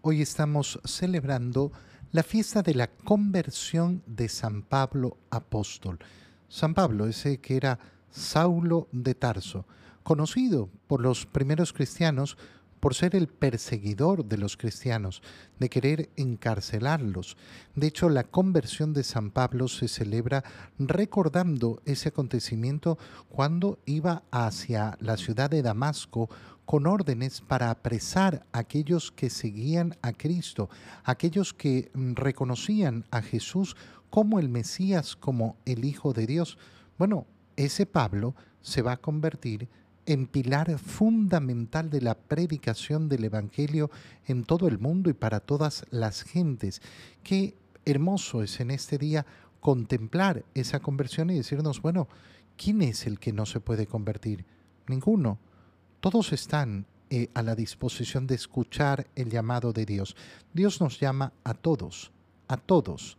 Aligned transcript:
Hoy 0.00 0.22
estamos 0.22 0.78
celebrando 0.84 1.72
la 2.12 2.22
fiesta 2.22 2.62
de 2.62 2.72
la 2.72 2.86
conversión 2.86 4.04
de 4.06 4.28
San 4.28 4.62
Pablo 4.62 5.16
Apóstol. 5.28 5.98
San 6.48 6.72
Pablo, 6.72 7.08
ese 7.08 7.40
que 7.40 7.56
era 7.56 7.80
Saulo 8.08 8.86
de 8.92 9.16
Tarso, 9.16 9.66
conocido 10.04 10.70
por 10.86 11.02
los 11.02 11.26
primeros 11.26 11.72
cristianos 11.72 12.38
por 12.80 12.94
ser 12.94 13.16
el 13.16 13.28
perseguidor 13.28 14.24
de 14.24 14.38
los 14.38 14.56
cristianos, 14.56 15.22
de 15.58 15.68
querer 15.68 16.10
encarcelarlos. 16.16 17.36
De 17.74 17.86
hecho, 17.86 18.08
la 18.08 18.24
conversión 18.24 18.92
de 18.92 19.04
San 19.04 19.30
Pablo 19.30 19.68
se 19.68 19.88
celebra 19.88 20.44
recordando 20.78 21.82
ese 21.84 22.10
acontecimiento 22.10 22.98
cuando 23.28 23.78
iba 23.86 24.22
hacia 24.30 24.96
la 25.00 25.16
ciudad 25.16 25.50
de 25.50 25.62
Damasco 25.62 26.28
con 26.64 26.86
órdenes 26.86 27.40
para 27.40 27.70
apresar 27.70 28.44
a 28.52 28.58
aquellos 28.58 29.10
que 29.10 29.30
seguían 29.30 29.96
a 30.02 30.12
Cristo, 30.12 30.68
aquellos 31.02 31.54
que 31.54 31.90
reconocían 31.94 33.06
a 33.10 33.22
Jesús 33.22 33.74
como 34.10 34.38
el 34.38 34.50
Mesías, 34.50 35.16
como 35.16 35.56
el 35.64 35.86
Hijo 35.86 36.12
de 36.12 36.26
Dios. 36.26 36.58
Bueno, 36.98 37.26
ese 37.56 37.86
Pablo 37.86 38.34
se 38.60 38.82
va 38.82 38.92
a 38.92 38.96
convertir 38.98 39.62
en 39.62 39.68
pilar 40.26 40.78
fundamental 40.78 41.90
de 41.90 42.00
la 42.00 42.14
predicación 42.14 43.08
del 43.08 43.24
Evangelio 43.24 43.90
en 44.26 44.44
todo 44.44 44.68
el 44.68 44.78
mundo 44.78 45.10
y 45.10 45.12
para 45.12 45.40
todas 45.40 45.84
las 45.90 46.22
gentes. 46.22 46.80
Qué 47.22 47.54
hermoso 47.84 48.42
es 48.42 48.60
en 48.60 48.70
este 48.70 48.98
día 48.98 49.26
contemplar 49.60 50.44
esa 50.54 50.80
conversión 50.80 51.30
y 51.30 51.36
decirnos, 51.36 51.82
bueno, 51.82 52.08
¿quién 52.56 52.82
es 52.82 53.06
el 53.06 53.18
que 53.18 53.32
no 53.32 53.44
se 53.44 53.60
puede 53.60 53.86
convertir? 53.86 54.44
Ninguno 54.86 55.38
todos 56.00 56.32
están 56.32 56.86
eh, 57.10 57.28
a 57.34 57.42
la 57.42 57.54
disposición 57.54 58.26
de 58.26 58.36
escuchar 58.36 59.08
el 59.16 59.30
llamado 59.30 59.72
de 59.72 59.84
Dios. 59.84 60.14
Dios 60.52 60.80
nos 60.80 61.00
llama 61.00 61.32
a 61.42 61.54
todos, 61.54 62.12
a 62.46 62.56
todos. 62.56 63.17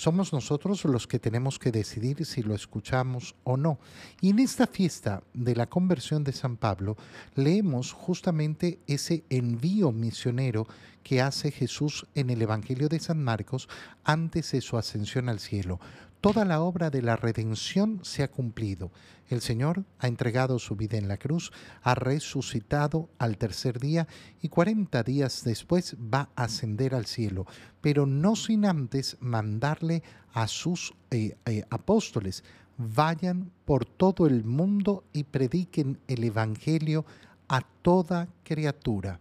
Somos 0.00 0.32
nosotros 0.32 0.86
los 0.86 1.06
que 1.06 1.18
tenemos 1.18 1.58
que 1.58 1.70
decidir 1.70 2.24
si 2.24 2.42
lo 2.42 2.54
escuchamos 2.54 3.34
o 3.44 3.58
no. 3.58 3.78
Y 4.22 4.30
en 4.30 4.38
esta 4.38 4.66
fiesta 4.66 5.22
de 5.34 5.54
la 5.54 5.66
conversión 5.66 6.24
de 6.24 6.32
San 6.32 6.56
Pablo 6.56 6.96
leemos 7.34 7.92
justamente 7.92 8.78
ese 8.86 9.24
envío 9.28 9.92
misionero 9.92 10.66
que 11.02 11.20
hace 11.20 11.50
Jesús 11.50 12.06
en 12.14 12.30
el 12.30 12.40
Evangelio 12.40 12.88
de 12.88 12.98
San 12.98 13.22
Marcos 13.22 13.68
antes 14.02 14.52
de 14.52 14.62
su 14.62 14.78
ascensión 14.78 15.28
al 15.28 15.38
cielo. 15.38 15.78
Toda 16.20 16.44
la 16.44 16.60
obra 16.60 16.90
de 16.90 17.00
la 17.00 17.16
redención 17.16 18.00
se 18.02 18.22
ha 18.22 18.30
cumplido. 18.30 18.90
El 19.30 19.40
Señor 19.40 19.84
ha 19.98 20.06
entregado 20.06 20.58
su 20.58 20.76
vida 20.76 20.98
en 20.98 21.08
la 21.08 21.16
cruz, 21.16 21.50
ha 21.82 21.94
resucitado 21.94 23.08
al 23.18 23.38
tercer 23.38 23.80
día 23.80 24.06
y 24.42 24.48
cuarenta 24.48 25.02
días 25.02 25.44
después 25.44 25.96
va 25.96 26.28
a 26.36 26.44
ascender 26.44 26.94
al 26.94 27.06
cielo, 27.06 27.46
pero 27.80 28.04
no 28.04 28.36
sin 28.36 28.66
antes 28.66 29.16
mandarle 29.20 30.02
a 30.34 30.46
sus 30.46 30.92
eh, 31.10 31.36
eh, 31.46 31.64
apóstoles, 31.70 32.44
vayan 32.76 33.50
por 33.64 33.86
todo 33.86 34.26
el 34.26 34.44
mundo 34.44 35.04
y 35.14 35.24
prediquen 35.24 35.98
el 36.06 36.24
Evangelio 36.24 37.06
a 37.48 37.62
toda 37.80 38.28
criatura. 38.44 39.20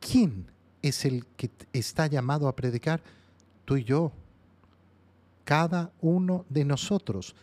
¿Quién 0.00 0.46
es 0.80 1.04
el 1.04 1.26
que 1.36 1.50
está 1.74 2.06
llamado 2.06 2.48
a 2.48 2.56
predicar? 2.56 3.02
Tú 3.66 3.76
y 3.76 3.84
yo, 3.84 4.12
cada 5.48 5.92
uno 6.02 6.44
de 6.50 6.66
nosotros, 6.66 7.34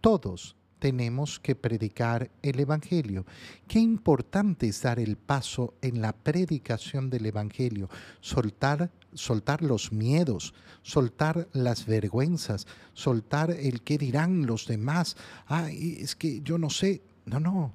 todos 0.00 0.54
tenemos 0.78 1.40
que 1.40 1.56
predicar 1.56 2.30
el 2.40 2.60
Evangelio. 2.60 3.26
Qué 3.66 3.80
importante 3.80 4.68
es 4.68 4.80
dar 4.80 5.00
el 5.00 5.16
paso 5.16 5.74
en 5.82 6.00
la 6.00 6.12
predicación 6.12 7.10
del 7.10 7.26
Evangelio, 7.26 7.90
soltar, 8.20 8.92
soltar 9.12 9.60
los 9.62 9.90
miedos, 9.90 10.54
soltar 10.82 11.48
las 11.52 11.84
vergüenzas, 11.84 12.68
soltar 12.94 13.50
el 13.50 13.82
qué 13.82 13.98
dirán 13.98 14.46
los 14.46 14.68
demás. 14.68 15.16
Ay, 15.48 15.96
es 15.98 16.14
que 16.14 16.40
yo 16.42 16.58
no 16.58 16.70
sé. 16.70 17.02
No, 17.26 17.40
no 17.40 17.72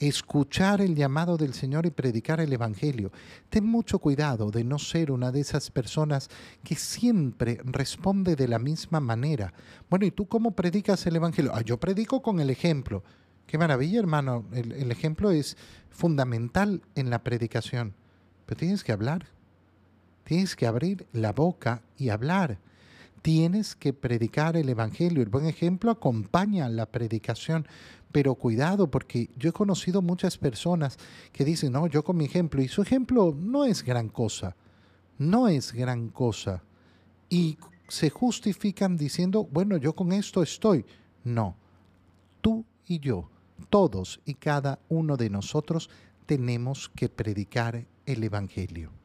escuchar 0.00 0.80
el 0.80 0.96
llamado 0.96 1.36
del 1.36 1.52
Señor 1.52 1.84
y 1.84 1.90
predicar 1.90 2.40
el 2.40 2.52
Evangelio. 2.52 3.12
Ten 3.50 3.66
mucho 3.66 3.98
cuidado 3.98 4.50
de 4.50 4.64
no 4.64 4.78
ser 4.78 5.12
una 5.12 5.30
de 5.30 5.40
esas 5.40 5.70
personas 5.70 6.30
que 6.64 6.74
siempre 6.74 7.60
responde 7.64 8.34
de 8.34 8.48
la 8.48 8.58
misma 8.58 8.98
manera. 8.98 9.52
Bueno, 9.90 10.06
¿y 10.06 10.10
tú 10.10 10.26
cómo 10.26 10.52
predicas 10.52 11.06
el 11.06 11.16
Evangelio? 11.16 11.52
Ah, 11.54 11.60
yo 11.60 11.78
predico 11.78 12.22
con 12.22 12.40
el 12.40 12.48
ejemplo. 12.48 13.04
Qué 13.46 13.58
maravilla, 13.58 14.00
hermano. 14.00 14.46
El, 14.52 14.72
el 14.72 14.90
ejemplo 14.90 15.30
es 15.30 15.58
fundamental 15.90 16.80
en 16.94 17.10
la 17.10 17.22
predicación. 17.22 17.94
Pero 18.46 18.58
tienes 18.58 18.82
que 18.82 18.92
hablar. 18.92 19.26
Tienes 20.24 20.56
que 20.56 20.66
abrir 20.66 21.06
la 21.12 21.32
boca 21.32 21.82
y 21.98 22.08
hablar 22.08 22.58
tienes 23.22 23.74
que 23.74 23.92
predicar 23.92 24.56
el 24.56 24.68
Evangelio. 24.68 25.22
El 25.22 25.28
buen 25.28 25.46
ejemplo 25.46 25.90
acompaña 25.90 26.68
la 26.68 26.86
predicación, 26.86 27.66
pero 28.12 28.34
cuidado 28.34 28.90
porque 28.90 29.30
yo 29.36 29.50
he 29.50 29.52
conocido 29.52 30.02
muchas 30.02 30.38
personas 30.38 30.98
que 31.32 31.44
dicen, 31.44 31.72
no, 31.72 31.86
yo 31.86 32.02
con 32.02 32.16
mi 32.16 32.24
ejemplo, 32.24 32.62
y 32.62 32.68
su 32.68 32.82
ejemplo 32.82 33.34
no 33.36 33.64
es 33.64 33.82
gran 33.84 34.08
cosa, 34.08 34.56
no 35.18 35.48
es 35.48 35.72
gran 35.72 36.08
cosa. 36.08 36.62
Y 37.28 37.58
se 37.88 38.10
justifican 38.10 38.96
diciendo, 38.96 39.46
bueno, 39.50 39.76
yo 39.76 39.94
con 39.94 40.12
esto 40.12 40.42
estoy. 40.42 40.84
No, 41.24 41.56
tú 42.40 42.64
y 42.86 42.98
yo, 42.98 43.28
todos 43.68 44.20
y 44.24 44.34
cada 44.34 44.78
uno 44.88 45.16
de 45.16 45.30
nosotros 45.30 45.90
tenemos 46.26 46.88
que 46.94 47.08
predicar 47.08 47.86
el 48.06 48.24
Evangelio. 48.24 48.99